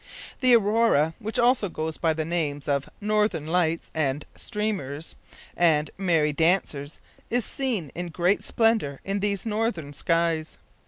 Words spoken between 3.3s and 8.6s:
Lights," and "Streamers," and "Merry dancers," is seen in great